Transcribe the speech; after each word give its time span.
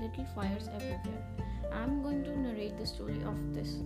little 0.00 0.24
fires 0.34 0.68
everywhere. 0.74 1.24
I'm 1.72 2.02
going 2.02 2.24
to 2.24 2.38
narrate 2.38 2.78
the 2.78 2.86
story 2.86 3.22
of 3.22 3.54
this 3.54 3.76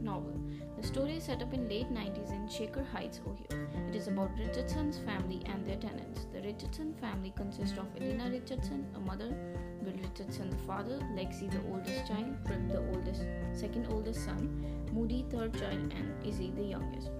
novel. 0.00 0.40
The 0.80 0.86
story 0.86 1.16
is 1.16 1.24
set 1.24 1.42
up 1.42 1.52
in 1.52 1.68
late 1.68 1.92
90s 1.92 2.30
in 2.30 2.48
Shaker 2.48 2.84
Heights, 2.92 3.20
Ohio. 3.26 3.66
It 3.88 3.96
is 3.96 4.08
about 4.08 4.30
Richardson's 4.38 4.98
family 4.98 5.42
and 5.46 5.66
their 5.66 5.76
tenants. 5.76 6.26
The 6.32 6.40
Richardson 6.40 6.94
family 7.00 7.32
consists 7.36 7.76
of 7.76 7.86
Elena 7.96 8.30
Richardson, 8.30 8.86
a 8.94 9.00
mother, 9.00 9.34
Bill 9.82 9.94
Richardson, 10.02 10.50
the 10.50 10.56
father, 10.58 10.98
Lexie, 11.14 11.50
the 11.50 11.60
oldest 11.70 12.06
child, 12.06 12.36
Trip, 12.46 12.68
the 12.68 12.78
oldest, 12.78 13.24
second 13.52 13.88
oldest 13.90 14.24
son, 14.24 14.86
Moody, 14.92 15.24
third 15.30 15.54
child, 15.54 15.92
and 15.92 16.14
Izzy, 16.24 16.52
the 16.54 16.62
youngest. 16.62 17.10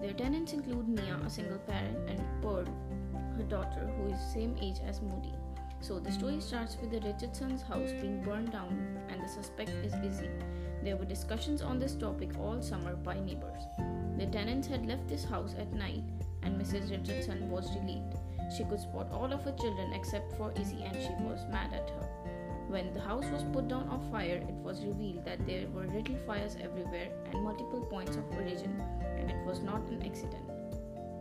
Their 0.00 0.12
tenants 0.12 0.52
include 0.52 0.88
Mia, 0.88 1.18
a 1.24 1.30
single 1.30 1.58
parent, 1.58 1.96
and 2.08 2.20
Pearl, 2.42 2.66
her 3.36 3.44
daughter, 3.44 3.90
who 3.96 4.12
is 4.12 4.20
same 4.32 4.56
age 4.60 4.80
as 4.86 5.00
Moody. 5.00 5.32
So 5.86 6.00
the 6.00 6.10
story 6.10 6.40
starts 6.40 6.76
with 6.80 6.90
the 6.90 6.98
Richardson's 6.98 7.62
house 7.62 7.92
being 8.00 8.20
burned 8.20 8.50
down, 8.50 8.98
and 9.08 9.22
the 9.22 9.28
suspect 9.28 9.70
is 9.70 9.94
Izzy. 9.94 10.28
There 10.82 10.96
were 10.96 11.04
discussions 11.04 11.62
on 11.62 11.78
this 11.78 11.94
topic 11.94 12.30
all 12.40 12.60
summer 12.60 12.96
by 12.96 13.20
neighbors. 13.20 13.62
The 14.18 14.26
tenants 14.26 14.66
had 14.66 14.84
left 14.84 15.06
this 15.06 15.22
house 15.22 15.54
at 15.56 15.72
night, 15.72 16.02
and 16.42 16.60
Mrs. 16.60 16.90
Richardson 16.90 17.48
was 17.48 17.72
relieved. 17.76 18.16
She 18.56 18.64
could 18.64 18.80
spot 18.80 19.12
all 19.12 19.32
of 19.32 19.44
her 19.44 19.52
children 19.52 19.92
except 19.92 20.36
for 20.36 20.50
Izzy, 20.60 20.82
and 20.82 21.00
she 21.00 21.14
was 21.22 21.46
mad 21.52 21.72
at 21.72 21.88
her. 21.88 22.08
When 22.66 22.92
the 22.92 23.00
house 23.00 23.26
was 23.26 23.44
put 23.52 23.68
down 23.68 23.86
on 23.88 24.10
fire, 24.10 24.42
it 24.42 24.56
was 24.64 24.84
revealed 24.84 25.24
that 25.24 25.46
there 25.46 25.68
were 25.68 25.86
little 25.86 26.18
fires 26.26 26.56
everywhere 26.60 27.12
and 27.30 27.44
multiple 27.44 27.86
points 27.88 28.16
of 28.16 28.28
origin, 28.32 28.82
and 29.16 29.30
it 29.30 29.46
was 29.46 29.60
not 29.60 29.86
an 29.86 30.02
accident. 30.04 30.50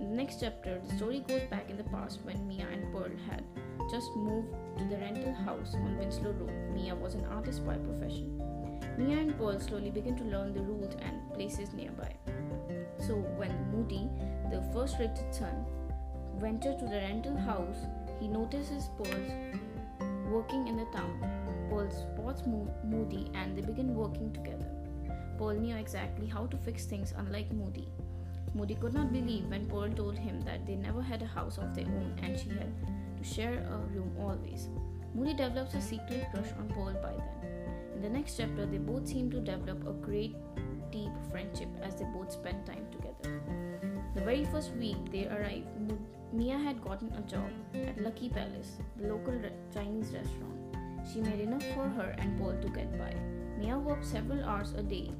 In 0.00 0.10
the 0.10 0.16
next 0.16 0.40
chapter, 0.40 0.80
the 0.80 0.96
story 0.96 1.20
goes 1.28 1.42
back 1.42 1.70
in 1.70 1.76
the 1.76 1.84
past 1.84 2.18
when 2.24 2.48
Mia 2.48 2.66
and 2.72 2.92
Pearl 2.92 3.12
had 3.30 3.44
just 3.90 4.14
moved 4.16 4.54
to 4.76 4.84
the 4.84 4.96
rental 4.98 5.32
house 5.32 5.74
on 5.74 5.96
Winslow 5.96 6.32
Road. 6.32 6.52
Mia 6.74 6.94
was 6.94 7.14
an 7.14 7.24
artist 7.26 7.66
by 7.66 7.76
profession. 7.76 8.38
Mia 8.98 9.18
and 9.18 9.38
Pearl 9.38 9.58
slowly 9.58 9.90
began 9.90 10.16
to 10.16 10.24
learn 10.24 10.52
the 10.52 10.60
routes 10.60 10.96
and 11.00 11.32
places 11.32 11.72
nearby. 11.72 12.12
So 12.98 13.14
when 13.36 13.52
Moody, 13.72 14.08
the 14.50 14.62
first 14.72 14.96
rated 14.98 15.34
son, 15.34 15.64
ventured 16.36 16.78
to 16.80 16.84
the 16.84 16.96
rental 16.96 17.36
house, 17.36 17.78
he 18.20 18.28
notices 18.28 18.90
Pearl's 18.98 19.32
working 20.30 20.68
in 20.68 20.76
the 20.76 20.86
town. 20.86 21.18
Pearl 21.70 21.90
spots 21.90 22.42
Moody 22.84 23.30
and 23.34 23.56
they 23.56 23.62
begin 23.62 23.94
working 23.94 24.32
together. 24.32 24.66
Pearl 25.38 25.54
knew 25.54 25.76
exactly 25.76 26.26
how 26.26 26.46
to 26.46 26.56
fix 26.58 26.84
things 26.84 27.14
unlike 27.16 27.50
Moody. 27.52 27.88
Moody 28.54 28.74
could 28.74 28.94
not 28.94 29.12
believe 29.12 29.46
when 29.46 29.66
Pearl 29.66 29.90
told 29.90 30.18
him 30.18 30.40
that 30.42 30.66
they 30.66 30.74
never 30.74 31.00
had 31.00 31.22
a 31.22 31.26
house 31.26 31.58
of 31.58 31.74
their 31.74 31.86
own 31.86 32.18
and 32.22 32.38
she 32.38 32.48
had 32.48 32.72
to 33.18 33.24
share 33.24 33.66
a 33.70 33.76
room 33.94 34.10
always. 34.18 34.68
Moody 35.14 35.34
develops 35.34 35.74
a 35.74 35.80
secret 35.80 36.26
crush 36.32 36.52
on 36.58 36.68
Pearl 36.68 36.94
by 37.02 37.12
then. 37.12 37.52
In 37.96 38.02
the 38.02 38.08
next 38.08 38.36
chapter, 38.36 38.66
they 38.66 38.78
both 38.78 39.08
seem 39.08 39.30
to 39.30 39.40
develop 39.40 39.86
a 39.86 39.92
great 39.92 40.36
deep 40.92 41.10
friendship 41.30 41.68
as 41.82 41.96
they 41.96 42.04
both 42.04 42.32
spend 42.32 42.64
time 42.64 42.86
together. 42.92 43.40
The 44.14 44.20
very 44.20 44.44
first 44.46 44.72
week 44.74 44.96
they 45.10 45.26
arrived, 45.26 45.66
Mia 46.32 46.58
had 46.58 46.82
gotten 46.84 47.12
a 47.14 47.22
job 47.22 47.50
at 47.74 48.00
Lucky 48.00 48.28
Palace, 48.28 48.78
the 48.96 49.08
local 49.08 49.32
re- 49.32 49.50
Chinese 49.74 50.12
restaurant. 50.12 50.54
She 51.10 51.20
made 51.20 51.40
enough 51.40 51.64
for 51.74 51.88
her 51.88 52.14
and 52.18 52.38
Paul 52.38 52.54
to 52.60 52.68
get 52.68 52.98
by. 52.98 53.14
Mia 53.58 53.78
worked 53.78 54.04
several 54.04 54.44
hours 54.44 54.74
a 54.74 54.82
day 54.82 55.10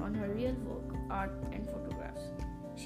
on 0.00 0.14
her 0.14 0.28
real 0.28 0.54
work, 0.64 0.94
art, 1.10 1.32
and. 1.52 1.68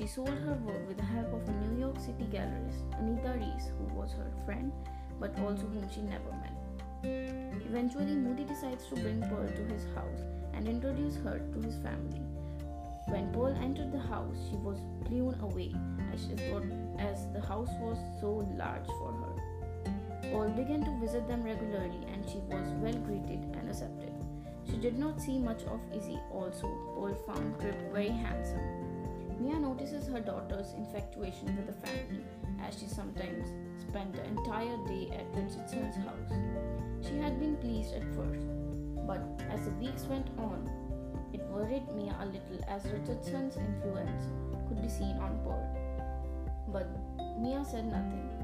She 0.02 0.08
sold 0.08 0.30
her 0.30 0.58
work 0.66 0.88
with 0.88 0.96
the 0.96 1.04
help 1.04 1.32
of 1.32 1.48
a 1.48 1.52
New 1.52 1.78
York 1.78 1.96
City 2.00 2.24
gallerist, 2.24 2.82
Anita 2.98 3.38
Rees, 3.38 3.70
who 3.78 3.84
was 3.94 4.10
her 4.14 4.32
friend 4.44 4.72
but 5.20 5.30
also 5.38 5.62
whom 5.62 5.88
she 5.94 6.02
never 6.02 6.32
met. 6.42 7.62
Eventually, 7.64 8.16
Moody 8.16 8.42
decides 8.42 8.84
to 8.88 8.96
bring 8.96 9.22
Pearl 9.22 9.46
to 9.46 9.72
his 9.72 9.84
house 9.94 10.24
and 10.54 10.66
introduce 10.66 11.14
her 11.18 11.38
to 11.38 11.60
his 11.60 11.76
family. 11.76 12.20
When 13.06 13.32
Pearl 13.32 13.56
entered 13.62 13.92
the 13.92 14.00
house, 14.00 14.34
she 14.50 14.56
was 14.56 14.80
blown 15.08 15.38
away 15.40 15.72
as, 16.12 16.28
as 16.98 17.32
the 17.32 17.40
house 17.40 17.70
was 17.78 17.98
so 18.20 18.44
large 18.58 18.86
for 18.98 19.12
her. 19.12 20.32
Pearl 20.32 20.50
began 20.50 20.82
to 20.82 20.98
visit 20.98 21.28
them 21.28 21.44
regularly 21.44 22.04
and 22.12 22.28
she 22.28 22.38
was 22.50 22.66
well 22.82 22.98
greeted 23.06 23.54
and 23.54 23.68
accepted. 23.68 24.12
She 24.68 24.78
did 24.78 24.98
not 24.98 25.20
see 25.20 25.38
much 25.38 25.62
of 25.62 25.78
Izzy, 25.94 26.18
also, 26.32 26.66
Pearl 26.96 27.14
found 27.24 27.60
Trip 27.60 27.92
very 27.92 28.08
handsome. 28.08 29.01
Mia 29.42 29.58
notices 29.58 30.06
her 30.06 30.20
daughter's 30.20 30.72
infatuation 30.74 31.56
with 31.56 31.66
the 31.66 31.86
family 31.86 32.22
as 32.62 32.78
she 32.78 32.86
sometimes 32.86 33.48
spent 33.80 34.12
the 34.12 34.24
entire 34.24 34.76
day 34.86 35.10
at 35.18 35.26
Richardson's 35.34 35.96
house. 35.96 36.30
She 37.02 37.18
had 37.18 37.40
been 37.40 37.56
pleased 37.56 37.92
at 37.92 38.04
first, 38.14 38.46
but 39.04 39.20
as 39.50 39.64
the 39.64 39.74
weeks 39.82 40.04
went 40.04 40.28
on, 40.38 40.70
it 41.32 41.40
worried 41.50 41.82
Mia 41.96 42.14
a 42.20 42.26
little 42.26 42.62
as 42.68 42.84
Richardson's 42.84 43.56
influence 43.56 44.22
could 44.68 44.80
be 44.80 44.88
seen 44.88 45.16
on 45.16 45.40
Pearl. 45.42 45.66
But 46.68 46.86
Mia 47.40 47.64
said 47.64 47.86
nothing. 47.86 48.41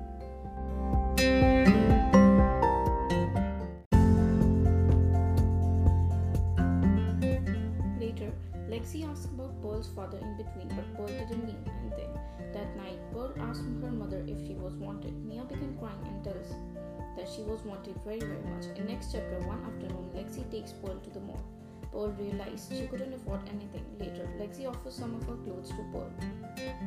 Father 10.09 10.25
in 10.25 10.37
between, 10.37 10.69
but 10.69 10.97
Pearl 10.97 11.07
didn't. 11.07 11.67
And 11.67 11.93
then, 11.93 12.53
that 12.53 12.77
night, 12.77 12.99
Pearl 13.13 13.33
asked 13.41 13.63
her 13.83 13.91
mother 13.91 14.25
if 14.27 14.39
she 14.47 14.55
was 14.55 14.73
wanted. 14.75 15.13
Mia 15.25 15.45
began 15.45 15.77
crying 15.79 16.01
and 16.07 16.25
tells 16.25 16.55
that 17.17 17.29
she 17.29 17.43
was 17.43 17.61
wanted 17.65 17.95
very, 18.05 18.21
very 18.21 18.43
much. 18.55 18.65
In 18.79 18.87
next 18.87 19.13
chapter, 19.13 19.39
one 19.47 19.63
afternoon, 19.65 20.09
Lexie 20.15 20.51
takes 20.51 20.73
Pearl 20.73 20.99
to 20.99 21.11
the 21.11 21.21
mall. 21.21 21.41
Pearl 21.93 22.15
realized 22.19 22.73
she 22.73 22.87
couldn't 22.87 23.15
afford 23.15 23.41
anything. 23.49 23.85
Later, 23.99 24.29
Lexie 24.39 24.69
offers 24.69 24.95
some 24.95 25.15
of 25.15 25.23
her 25.25 25.37
clothes 25.45 25.71
to 25.71 25.85
Pearl. 25.93 26.11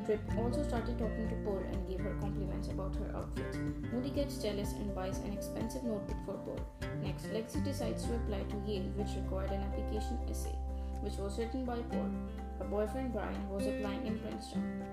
Trip 0.06 0.22
also 0.38 0.64
started 0.64 0.98
talking 0.98 1.30
to 1.30 1.36
Pearl 1.44 1.64
and 1.72 1.88
gave 1.88 2.00
her 2.00 2.16
compliments 2.22 2.70
about 2.70 2.96
her 2.96 3.12
outfits. 3.16 3.58
Moody 3.92 4.10
gets 4.10 4.38
jealous 4.38 4.74
and 4.74 4.96
buys 4.96 5.18
an 5.20 5.34
expensive 5.34 5.84
notebook 5.84 6.18
for 6.26 6.38
Pearl. 6.46 6.66
Next, 7.04 7.26
Lexie 7.34 7.64
decides 7.64 8.04
to 8.06 8.16
apply 8.16 8.44
to 8.50 8.58
Yale, 8.66 8.90
which 8.96 9.16
required 9.16 9.52
an 9.52 9.62
application 9.62 10.18
essay, 10.30 10.56
which 11.02 11.18
was 11.18 11.38
written 11.38 11.66
by 11.66 11.78
Pearl. 11.90 12.10
Her 12.62 12.68
boyfriend 12.68 13.12
Brian 13.12 13.50
was 13.50 13.66
applying 13.66 14.06
in 14.06 14.20
Princeton. 14.20 14.84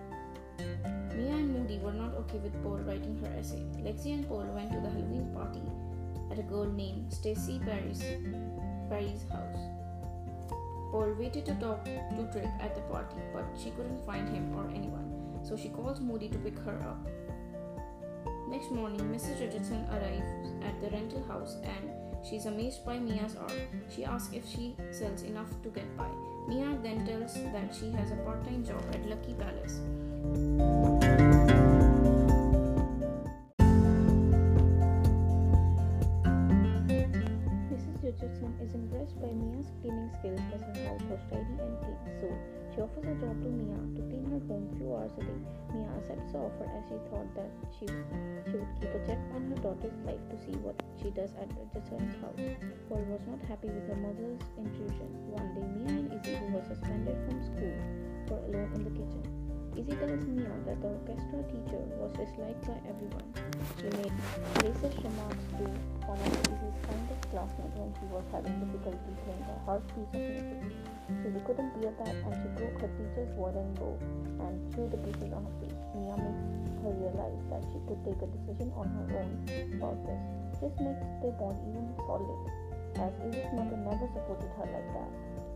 Mia 1.14 1.34
and 1.34 1.52
Moody 1.52 1.78
were 1.80 1.92
not 1.92 2.14
okay 2.14 2.38
with 2.38 2.54
Paul 2.62 2.78
writing 2.78 3.22
her 3.22 3.30
essay. 3.38 3.62
Lexie 3.84 4.14
and 4.14 4.26
Paul 4.26 4.46
went 4.54 4.72
to 4.72 4.80
the 4.80 4.88
Halloween 4.88 5.30
party 5.34 5.60
at 6.30 6.38
a 6.38 6.42
girl 6.48 6.64
named 6.64 7.12
Stacy 7.12 7.60
Perry's, 7.62 8.02
Perry's 8.88 9.28
house. 9.30 9.60
Paul 10.90 11.14
waited 11.18 11.44
to 11.44 11.54
talk 11.56 11.84
to 11.84 12.28
Trip 12.32 12.48
at 12.58 12.74
the 12.74 12.80
party, 12.92 13.16
but 13.34 13.44
she 13.62 13.70
couldn't 13.72 14.02
find 14.06 14.26
him 14.34 14.56
or 14.56 14.66
anyone, 14.70 15.38
so 15.42 15.54
she 15.54 15.68
calls 15.68 16.00
Moody 16.00 16.30
to 16.30 16.38
pick 16.38 16.58
her 16.60 16.80
up. 16.88 17.06
Next 18.48 18.70
morning, 18.70 19.00
Mrs. 19.12 19.42
Richardson 19.42 19.86
arrives 19.92 20.54
at 20.64 20.80
the 20.80 20.88
rental 20.88 21.22
house 21.24 21.58
and 21.64 21.90
she's 22.26 22.46
amazed 22.46 22.86
by 22.86 22.98
Mia's 22.98 23.36
art. 23.36 23.52
She 23.94 24.06
asks 24.06 24.32
if 24.32 24.48
she 24.48 24.74
sells 24.90 25.20
enough 25.20 25.50
to 25.62 25.68
get 25.68 25.94
by. 25.98 26.08
Mia 26.48 26.78
then 26.82 27.04
tells 27.04 27.34
that 27.52 27.74
she 27.78 27.90
has 27.90 28.10
a 28.10 28.16
part 28.24 28.42
time 28.42 28.64
job 28.64 28.82
at 28.94 29.06
Lucky 29.06 29.34
Palace. 29.34 31.27
By 39.16 39.32
Mia's 39.32 39.72
cleaning 39.80 40.10
skills 40.18 40.40
as 40.52 40.60
her 40.60 40.76
house 40.84 41.04
was 41.08 41.22
tidy 41.32 41.56
and 41.56 41.76
clean. 41.80 42.00
So, 42.20 42.28
she 42.74 42.82
offers 42.84 43.08
a 43.08 43.16
job 43.18 43.34
to 43.42 43.48
Mia 43.48 43.80
to 43.96 44.00
clean 44.06 44.26
her 44.30 44.42
home 44.46 44.68
few 44.76 44.92
hours 44.94 45.10
a 45.18 45.22
day. 45.24 45.40
Mia 45.74 45.88
accepts 45.98 46.30
the 46.30 46.38
offer 46.38 46.66
as 46.68 46.84
she 46.86 46.96
thought 47.10 47.26
that 47.34 47.50
she, 47.74 47.86
she 48.46 48.54
would 48.60 48.72
keep 48.78 48.92
a 48.92 49.00
check 49.08 49.18
on 49.34 49.50
her 49.50 49.60
daughter's 49.64 49.98
life 50.06 50.22
to 50.30 50.36
see 50.38 50.54
what 50.62 50.78
she 51.00 51.10
does 51.10 51.32
at 51.40 51.50
Richardson's 51.58 52.14
house. 52.22 52.38
Paul 52.86 53.02
was 53.10 53.24
not 53.26 53.40
happy 53.48 53.72
with 53.72 53.88
her 53.88 53.98
mother's 53.98 54.44
intrusion. 54.54 55.10
One 55.34 55.50
day, 55.56 55.66
Mia 55.74 55.90
and 55.98 56.08
Izzy, 56.14 56.38
who 56.38 56.54
was 56.54 56.68
suspended 56.70 57.18
from 57.26 57.42
school, 57.42 57.76
were 58.30 58.44
alone 58.46 58.70
in 58.76 58.82
the 58.86 58.94
kitchen. 58.94 59.24
Izzy 59.74 59.94
tells 59.98 60.22
Mia 60.26 60.54
that 60.66 60.78
the 60.78 60.88
orchestra 60.94 61.42
teacher 61.50 61.82
was 61.98 62.14
disliked 62.14 62.66
by 62.66 62.78
everyone. 62.86 63.26
She 63.76 63.88
made 63.92 64.16
racist 64.64 64.98
remarks 65.04 65.44
to 65.60 65.64
one 66.08 66.18
of 66.18 66.32
Izzy's 66.48 66.78
kindest 66.88 67.22
classmates 67.28 67.76
when 67.76 67.90
she 68.00 68.06
was 68.08 68.24
having 68.32 68.56
difficulty 68.64 69.12
playing 69.22 69.44
a 69.44 69.58
hard 69.68 69.84
piece 69.92 70.08
of 70.08 70.22
music. 70.24 70.62
Izzy 71.28 71.40
couldn't 71.44 71.70
bear 71.76 71.92
that 71.92 72.16
and 72.16 72.34
she 72.40 72.48
broke 72.56 72.80
her 72.80 72.90
teacher's 72.96 73.30
wooden 73.36 73.68
bow 73.76 73.94
and 74.48 74.54
threw 74.72 74.88
the 74.88 74.98
pieces 75.04 75.30
on 75.36 75.44
her 75.44 75.54
face. 75.60 75.80
Mia 75.94 76.16
makes 76.16 76.42
her 76.80 76.92
realize 76.96 77.42
that 77.52 77.62
she 77.68 77.78
could 77.84 78.00
take 78.08 78.20
a 78.24 78.28
decision 78.40 78.72
on 78.74 78.88
her 78.88 79.06
own 79.20 79.30
about 79.76 79.98
this. 80.08 80.22
This 80.58 80.74
makes 80.82 81.04
their 81.22 81.34
bond 81.38 81.58
even 81.68 81.86
solid, 82.02 82.42
as 82.98 83.12
Izzy's 83.30 83.52
mother 83.54 83.78
never 83.78 84.08
supported 84.10 84.50
her 84.58 84.66
like 84.74 84.90
that. 84.96 85.12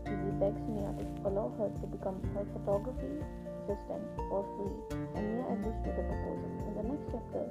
Izzy 0.07 0.31
begs 0.39 0.63
Mia 0.69 0.91
to 0.95 1.05
allow 1.27 1.51
her 1.59 1.67
to 1.67 1.85
become 1.91 2.23
her 2.35 2.45
photography 2.55 3.19
assistant 3.63 4.03
for 4.31 4.43
free, 4.55 4.99
and 5.15 5.23
Mia 5.27 5.43
agrees 5.51 5.79
to 5.83 5.89
the 5.91 6.03
proposal. 6.07 6.51
In 6.67 6.73
the 6.75 6.85
next 6.87 7.07
chapter, 7.11 7.43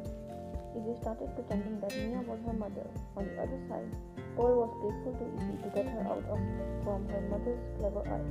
Izzy 0.73 0.97
started 1.01 1.29
pretending 1.37 1.81
that 1.81 1.93
Mia 1.93 2.25
was 2.25 2.41
her 2.47 2.57
mother. 2.57 2.89
On 3.17 3.25
the 3.29 3.37
other 3.37 3.61
side, 3.69 3.93
Paul 4.37 4.65
was 4.65 4.73
grateful 4.81 5.13
to 5.21 5.25
Izzy 5.37 5.57
to 5.61 5.69
get 5.77 5.85
her 5.85 6.05
out 6.09 6.25
of 6.25 6.41
from 6.85 7.05
her 7.13 7.23
mother's 7.29 7.61
clever 7.77 8.01
eye. 8.09 8.29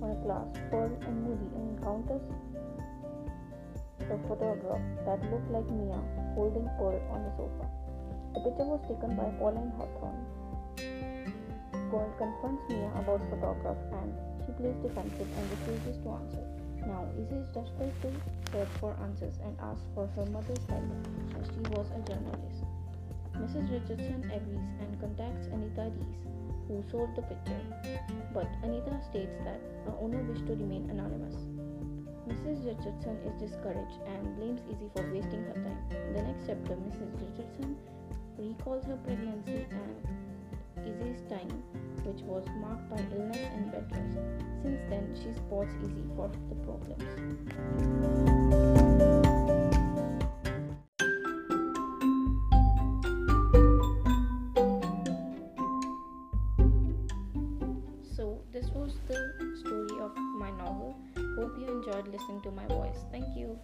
On 0.00 0.08
a 0.08 0.18
glass, 0.24 0.48
Paul 0.70 0.88
and 1.04 1.16
Moody 1.24 1.48
encounters 1.54 2.24
a 4.00 4.18
photograph 4.28 4.80
that 5.04 5.20
looked 5.30 5.50
like 5.50 5.68
Mia 5.70 6.00
holding 6.34 6.68
Paul 6.76 6.96
on 7.12 7.20
the 7.24 7.32
sofa. 7.36 7.68
The 8.34 8.40
picture 8.40 8.64
was 8.64 8.80
taken 8.88 9.16
by 9.16 9.28
Pauline 9.38 9.72
Hawthorne. 9.76 10.24
Paul 11.90 12.08
confronts 12.16 12.64
Mia 12.68 12.88
about 12.96 13.20
photograph 13.28 13.76
and 14.00 14.12
she 14.44 14.52
plays 14.56 14.76
defensive 14.80 15.28
and 15.36 15.50
refuses 15.52 15.96
to 16.02 16.08
answer. 16.10 16.63
Now, 16.86 17.08
Izzy 17.16 17.36
is 17.36 17.48
desperate 17.48 17.94
to 18.02 18.12
search 18.52 18.68
for 18.78 18.94
answers 19.02 19.38
and 19.42 19.56
asks 19.60 19.88
for 19.94 20.06
her 20.16 20.26
mother's 20.26 20.64
help 20.68 20.84
as 21.40 21.48
she 21.48 21.62
was 21.72 21.88
a 21.96 22.00
journalist. 22.04 22.64
Mrs. 23.34 23.72
Richardson 23.72 24.30
agrees 24.30 24.68
and 24.80 25.00
contacts 25.00 25.46
Anita 25.48 25.90
Rees, 25.96 26.20
who 26.68 26.84
sold 26.90 27.16
the 27.16 27.22
picture, 27.22 27.60
but 28.32 28.46
Anita 28.62 29.00
states 29.10 29.36
that 29.44 29.60
the 29.86 29.92
owner 30.00 30.22
wished 30.24 30.46
to 30.46 30.52
remain 30.54 30.88
anonymous. 30.90 31.34
Mrs. 32.28 32.64
Richardson 32.64 33.16
is 33.26 33.34
discouraged 33.40 34.00
and 34.06 34.36
blames 34.36 34.60
Izzy 34.68 34.88
for 34.94 35.02
wasting 35.12 35.44
her 35.44 35.54
time. 35.54 35.80
In 35.90 36.12
the 36.14 36.22
next 36.22 36.46
chapter, 36.46 36.76
Mrs. 36.76 37.12
Richardson 37.20 37.76
recalls 38.38 38.84
her 38.84 38.96
pregnancy 39.04 39.66
and 39.72 40.86
Izzy's 40.86 41.20
time, 41.28 41.62
which 42.04 42.22
was 42.22 42.44
marked 42.60 42.88
by 42.88 43.00
illness 43.16 43.38
and 43.56 43.72
bed 43.72 43.88
rest. 43.90 44.43
Then, 44.94 45.10
she 45.16 45.32
spots 45.32 45.74
Izzy 45.82 46.04
for 46.14 46.28
the 46.28 46.54
problems. 46.62 47.02
So, 58.16 58.40
this 58.52 58.66
was 58.70 58.92
the 59.08 59.18
story 59.58 60.00
of 60.00 60.16
my 60.38 60.50
novel. 60.50 60.96
Hope 61.16 61.58
you 61.58 61.66
enjoyed 61.66 62.06
listening 62.06 62.40
to 62.42 62.52
my 62.52 62.66
voice. 62.66 63.04
Thank 63.10 63.26
you. 63.36 63.58